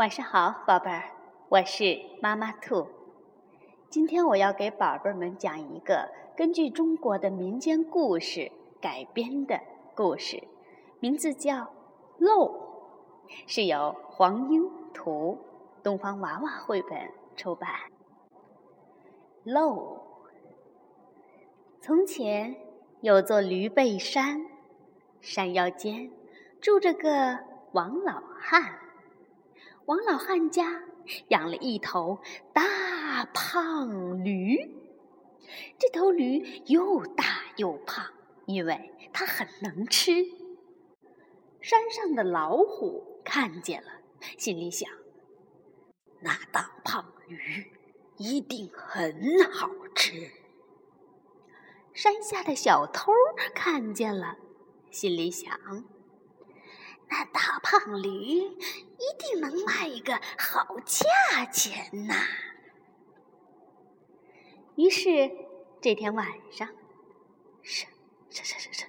[0.00, 1.12] 晚上好，宝贝儿，
[1.50, 2.86] 我是妈妈兔。
[3.90, 8.50] 今天我要给宝贝们讲一个根据中国的民间故事
[8.80, 9.60] 改编的
[9.94, 10.42] 故事，
[11.00, 11.54] 名字叫
[12.16, 12.46] 《漏》，
[13.46, 15.36] 是由黄英图，
[15.82, 16.98] 东方娃娃绘本
[17.36, 17.68] 出版。
[19.44, 20.00] 漏。
[21.82, 22.56] 从前
[23.02, 24.46] 有座驴背山，
[25.20, 26.10] 山腰间
[26.58, 27.40] 住着个
[27.72, 28.78] 王老汉。
[29.90, 30.84] 王老汉家
[31.30, 32.20] 养了一头
[32.52, 34.56] 大胖驴，
[35.80, 37.24] 这头驴又大
[37.56, 38.06] 又胖，
[38.46, 40.12] 因为它很能吃。
[41.60, 43.90] 山上的老虎看见了，
[44.38, 44.88] 心里想：
[46.20, 47.72] 那大胖驴
[48.16, 50.30] 一定很好吃。
[51.92, 53.12] 山下的小偷
[53.52, 54.36] 看见了，
[54.92, 55.52] 心里想：
[57.10, 62.14] 那大胖驴一定能卖一个好价钱呐。
[64.76, 65.30] 于是
[65.80, 66.68] 这天晚上，
[67.64, 67.86] 唰
[68.30, 68.84] 唰唰唰唰，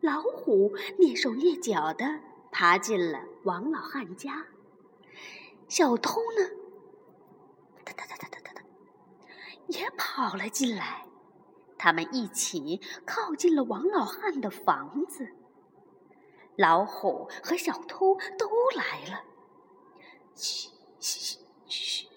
[0.00, 4.46] 老虎蹑手蹑脚的爬进了王老汉家。
[5.68, 6.50] 小偷呢，
[7.84, 8.62] 哒哒哒哒哒哒哒，
[9.68, 11.06] 也跑了进来。
[11.78, 15.32] 他们一起靠近了王老汉的房子。
[16.58, 19.22] 老虎和小偷都来了。
[20.34, 22.08] 嘘嘘嘘嘘！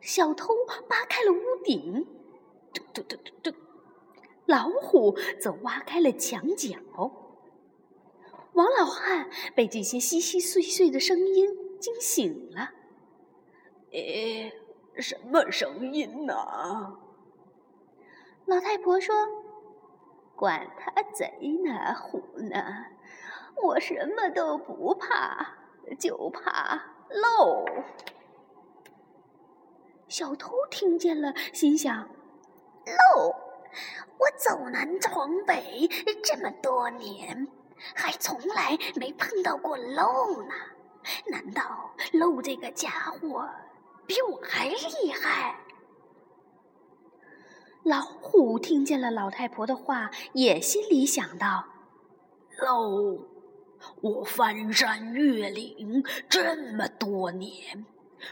[0.00, 0.48] 小偷
[0.88, 2.04] 扒开了屋顶，
[2.74, 3.56] 嘟嘟嘟嘟嘟。
[4.46, 6.76] 老虎则挖开了墙角。
[8.54, 12.72] 王老汉被这些稀稀碎碎的声音惊醒了。
[13.92, 14.52] 诶，
[14.96, 16.34] 什么声音呢？
[18.46, 19.14] 老太婆说
[20.34, 21.30] ：“管他贼
[21.64, 22.86] 呢，虎呢，
[23.62, 25.46] 我什么都不怕，
[25.98, 26.80] 就怕
[27.10, 27.64] 漏。”
[30.08, 32.08] 小偷听见了，心想
[33.14, 33.28] ：“漏，
[34.18, 35.88] 我走南闯北
[36.22, 37.46] 这么多年，
[37.94, 40.54] 还从来没碰到过漏呢。
[41.26, 43.48] 难道漏这个家伙
[44.06, 45.56] 比我还厉害？”
[47.82, 51.64] 老虎听见了老太婆的话，也心里想到
[52.60, 53.16] ：“漏，
[54.00, 57.84] 我翻山越岭这么多年，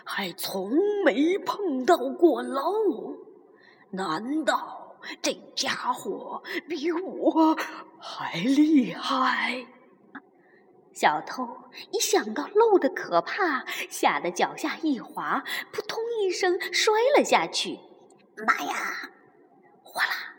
[0.04, 0.72] 还从
[1.04, 3.16] 没碰到过漏。
[3.90, 7.56] 难道这家伙比我
[7.98, 9.66] 还厉害？”
[10.92, 11.46] 小偷
[11.92, 17.78] 一想到漏的可怕，吓得脚下一滑，扑通一声摔了下去。
[18.46, 19.10] 妈呀！
[19.84, 20.34] 哗啦，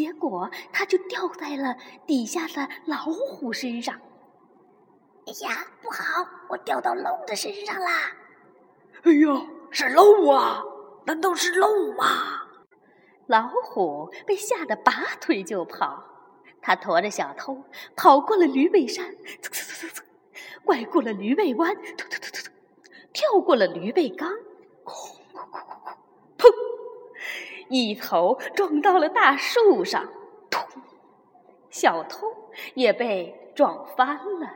[0.00, 4.00] 结果它就掉在了底下的老虎身上。
[5.26, 6.26] 哎呀，不好！
[6.48, 8.10] 我掉到漏的身上啦！
[9.02, 10.64] 哎呀，是漏啊！
[11.04, 12.46] 难道是漏吗？
[13.26, 14.90] 老虎被吓得拔
[15.20, 16.02] 腿就跑。
[16.62, 17.62] 他驮着小偷
[17.94, 20.02] 跑过了驴背山，啧啧啧啧啧，
[20.64, 22.50] 拐过了驴背弯，突突突突突，
[23.12, 24.32] 跳过了驴背缸，
[27.70, 30.12] 一头撞到了大树上，
[30.50, 30.80] 突！
[31.70, 32.26] 小偷
[32.74, 34.52] 也被撞翻了，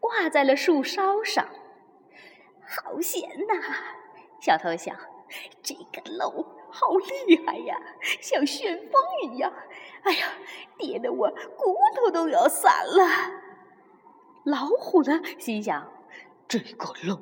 [0.00, 1.46] 挂在了树梢上。
[2.66, 3.54] 好险呐！
[4.40, 4.96] 小偷想，
[5.62, 6.30] 这个漏
[6.70, 9.52] 好厉害呀，像旋风一样。
[10.02, 10.28] 哎呀，
[10.78, 13.06] 跌得我骨头都要散了。
[14.44, 15.92] 老虎呢，心想，
[16.48, 17.20] 这个漏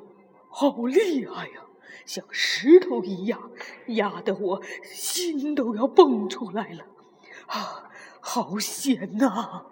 [0.49, 1.61] 好厉害呀。
[2.05, 3.51] 像石头一样
[3.87, 6.85] 压得我心都要蹦出来了，
[7.47, 9.65] 啊，好险呐！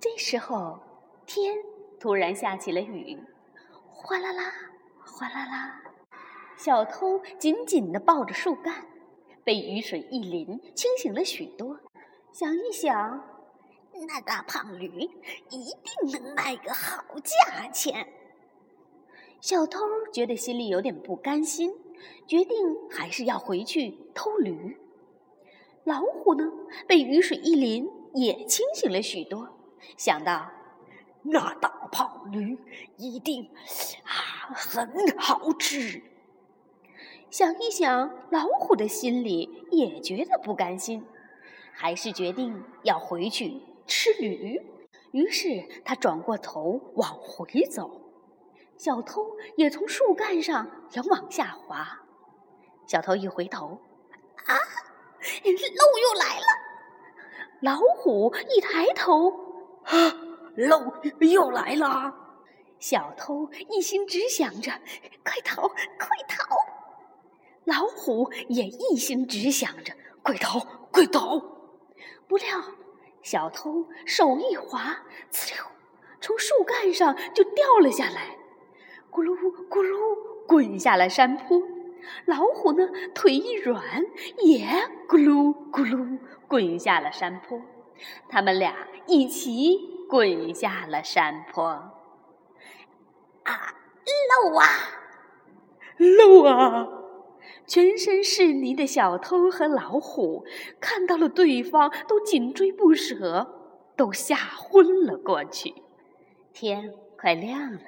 [0.00, 0.80] 这时候
[1.26, 1.56] 天
[2.00, 3.22] 突然下起了雨，
[3.88, 4.52] 哗啦啦，
[5.04, 5.82] 哗啦啦。
[6.56, 8.86] 小偷紧紧地抱着树干，
[9.44, 11.78] 被雨水一淋，清醒了许多。
[12.32, 13.24] 想一想，
[14.06, 14.88] 那大胖驴
[15.50, 18.08] 一定能卖个好价钱。
[19.42, 19.80] 小偷
[20.12, 21.74] 觉得心里有点不甘心，
[22.28, 22.56] 决定
[22.88, 24.76] 还是要回去偷驴。
[25.82, 26.44] 老虎呢，
[26.86, 29.48] 被雨水一淋，也清醒了许多，
[29.96, 30.48] 想到
[31.22, 32.56] 那大胖驴
[32.96, 33.50] 一定
[34.04, 36.00] 啊很好吃。
[37.28, 41.04] 想一想，老虎的心里也觉得不甘心，
[41.72, 44.62] 还是决定要回去吃驴。
[45.10, 48.01] 于是他转过头往回走。
[48.82, 52.00] 小偷也从树干上想往下滑，
[52.84, 53.80] 小偷一回头，
[54.44, 54.58] 啊，
[55.44, 56.46] 漏又来了！
[57.60, 59.30] 老虎一抬头，
[59.84, 59.94] 啊，
[60.56, 62.12] 漏又来了！
[62.80, 64.72] 小偷一心只想着
[65.22, 66.56] 快逃，快逃；
[67.62, 69.94] 老虎也一心只想着
[70.24, 70.58] 快逃，
[70.90, 71.38] 快逃。
[72.26, 72.60] 不料，
[73.22, 75.64] 小偷手一滑，呲溜，
[76.20, 78.36] 从树干上就掉了下来，
[79.12, 79.36] 咕噜
[79.68, 81.62] 咕噜滚下了山坡。
[82.24, 83.80] 老虎呢，腿一软，
[84.38, 84.66] 也
[85.06, 86.18] 咕噜咕噜
[86.48, 87.60] 滚下了山坡。
[88.28, 89.78] 他们俩一起
[90.08, 91.64] 滚下了山坡。
[93.44, 93.74] 啊，
[94.30, 94.66] 漏啊，
[95.98, 96.88] 漏啊！
[97.66, 100.44] 全身是泥的小偷和老虎
[100.80, 103.46] 看到了对方，都紧追不舍，
[103.96, 105.74] 都吓昏了过去。
[106.52, 107.80] 天快亮了，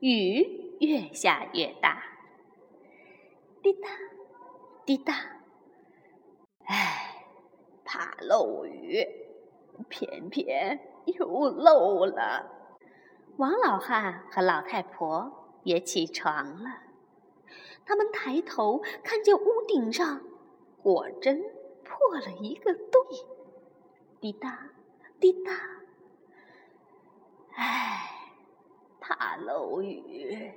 [0.00, 2.02] 雨越下越大。
[3.62, 3.88] 滴答，
[4.84, 5.14] 滴答，
[6.66, 7.24] 唉，
[7.84, 9.06] 怕漏雨，
[9.88, 12.50] 偏偏又漏了。
[13.36, 16.82] 王老汉和老太婆也起床了，
[17.86, 20.20] 他们抬头看见屋顶上
[20.82, 21.42] 果真
[21.82, 23.02] 破了一个洞。
[24.20, 24.70] 滴答，
[25.18, 25.52] 滴答，
[27.54, 28.13] 唉，
[29.06, 30.50] 怕漏雨，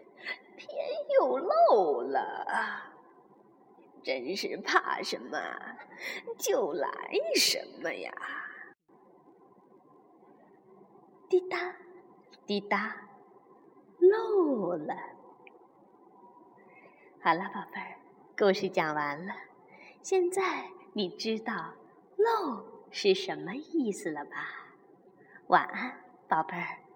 [0.58, 0.88] 天
[1.20, 2.46] 又漏了。
[4.02, 5.38] 真是怕什么
[6.38, 6.90] 就来
[7.36, 8.10] 什么呀！
[11.28, 11.76] 滴答，
[12.46, 12.96] 滴答，
[14.00, 14.96] 漏了。
[17.22, 17.98] 好了，宝贝儿，
[18.38, 19.34] 故事讲完了。
[20.02, 21.74] 现在你知道
[22.16, 24.70] “漏”是什么意思了吧？
[25.48, 26.87] 晚安，宝贝儿。